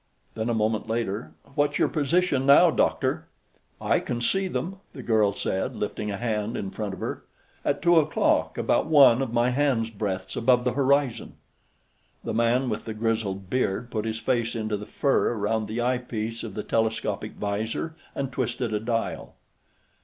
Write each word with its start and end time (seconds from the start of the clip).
Then, 0.33 0.49
a 0.49 0.55
moment 0.55 0.87
later 0.87 1.33
"What's 1.53 1.77
your 1.77 1.87
position, 1.87 2.47
now, 2.47 2.71
doctor?" 2.71 3.27
"I 3.79 3.99
can 3.99 4.19
see 4.19 4.47
them," 4.47 4.77
the 4.93 5.03
girl 5.03 5.31
said, 5.31 5.75
lifting 5.75 6.09
a 6.09 6.17
hand 6.17 6.57
in 6.57 6.71
front 6.71 6.95
of 6.95 6.99
her. 7.01 7.23
"At 7.63 7.83
two 7.83 7.99
o'clock, 7.99 8.57
about 8.57 8.87
one 8.87 9.21
of 9.21 9.31
my 9.31 9.51
hand's 9.51 9.91
breadths 9.91 10.35
above 10.35 10.63
the 10.63 10.73
horizon." 10.73 11.33
The 12.23 12.33
man 12.33 12.67
with 12.67 12.85
the 12.85 12.95
grizzled 12.95 13.47
beard 13.47 13.91
put 13.91 14.05
his 14.05 14.17
face 14.17 14.55
into 14.55 14.75
the 14.75 14.87
fur 14.87 15.33
around 15.33 15.67
the 15.67 15.81
eyepiece 15.81 16.43
of 16.43 16.55
the 16.55 16.63
telescopic 16.63 17.33
'visor 17.33 17.93
and 18.15 18.31
twisted 18.31 18.73
a 18.73 18.79
dial. 18.79 19.35